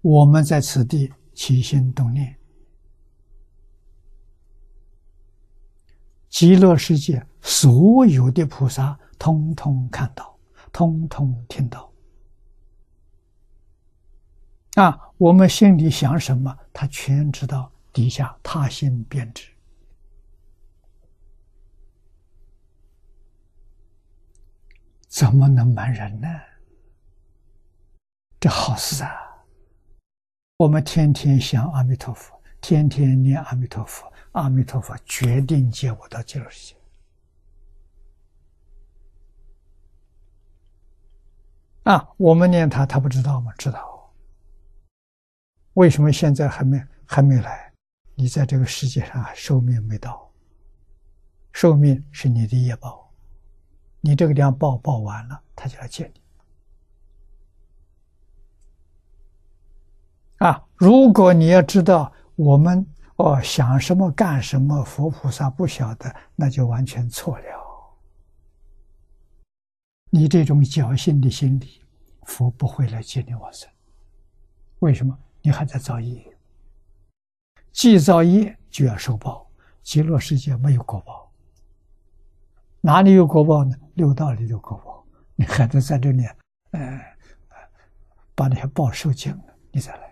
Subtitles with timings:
[0.00, 2.36] 我们在此地起心动念，
[6.28, 10.38] 极乐世界所有的菩萨通通看到，
[10.72, 11.92] 通通听到。
[14.74, 17.72] 啊，我们心里想什么，他全知道。
[17.90, 19.48] 底下他心便知，
[25.08, 26.28] 怎么能瞒人呢？
[28.38, 29.27] 这好事啊！
[30.58, 36.76] 我们天天想阿弥陀佛，天天念阿弥陀佛，阿弥陀佛决定接我到极乐世界。
[41.84, 43.52] 啊，我们念他，他不知道吗？
[43.56, 44.12] 知道。
[45.74, 47.72] 为什么现在还没还没来？
[48.16, 50.28] 你在这个世界上寿命没到，
[51.52, 53.08] 寿命是你的业报，
[54.00, 56.20] 你这个量报报完了，他就来见你。
[60.78, 67.44] 如果你要知道我们哦想什么干什么，佛菩萨不晓得，那就完全错了。
[70.10, 71.82] 你这种侥幸的心理，
[72.22, 73.68] 佛不会来接你往生。
[74.78, 75.18] 为什么？
[75.42, 76.24] 你还在造业，
[77.72, 79.46] 既造业就要受报。
[79.82, 81.32] 极乐世界没有果报，
[82.80, 83.74] 哪里有果报呢？
[83.94, 85.04] 六道里有果报。
[85.34, 86.24] 你还在在这里，
[86.72, 87.00] 呃，
[88.34, 90.07] 把那些报受尽了，你再来。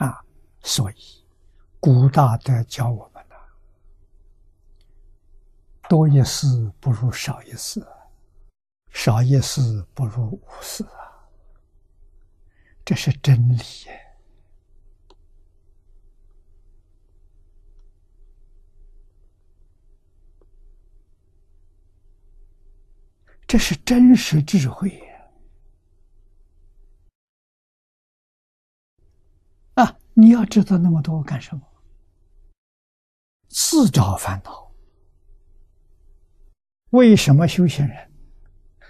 [0.00, 0.24] 啊，
[0.62, 1.24] 所以
[1.78, 3.36] 古大德教我们的，
[5.88, 7.86] 多一事不如少一事。
[8.92, 11.28] 少一事不如无事啊，
[12.84, 13.62] 这是真理！
[23.46, 25.09] 这是真实智慧
[30.14, 31.62] 你要知道那么多干什么？
[33.48, 34.70] 自找烦恼。
[36.90, 38.10] 为什么修行人？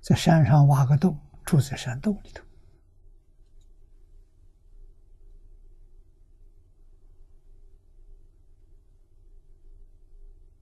[0.00, 2.44] 在山上挖个洞，住在山洞里头。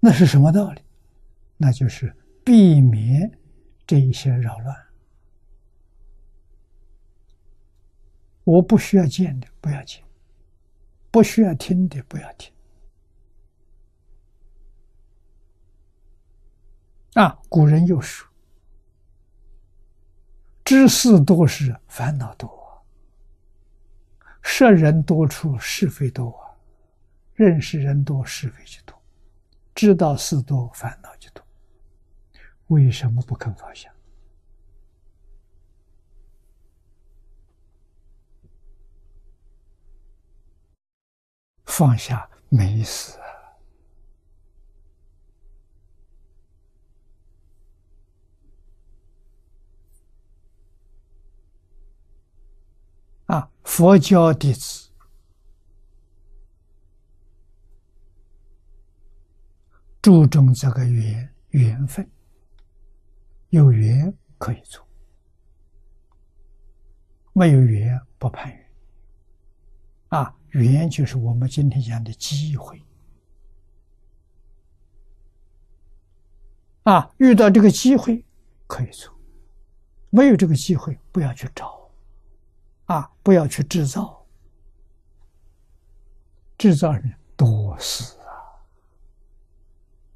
[0.00, 0.82] 那是什么道理？
[1.56, 3.38] 那就是避免
[3.86, 4.76] 这一些扰乱。
[8.44, 10.03] 我不需要见的，不要见；
[11.14, 12.52] 不需要听的，不要听。
[17.12, 18.28] 啊，古人又说。
[20.64, 22.50] 知事多时，烦恼多；
[24.42, 26.34] 识人多处，是非多；
[27.34, 28.97] 认识人多，是非就多；
[29.72, 31.47] 知道事多，烦恼就多。
[32.66, 33.94] 为什么不肯放下？
[41.76, 43.18] 放下没事。
[53.26, 54.88] 啊，佛教弟子
[60.00, 62.08] 注重这个缘缘分，
[63.48, 64.86] 有缘可以做，
[67.32, 68.70] 没有缘不攀缘。
[70.10, 72.82] 啊，缘就是我们今天讲的机会。
[76.84, 78.25] 啊，遇到这个机会
[78.66, 79.12] 可以做，
[80.10, 81.82] 没有这个机会不要去找。
[82.87, 83.10] 啊！
[83.22, 84.26] 不要去制造，
[86.59, 88.19] 制造人多死。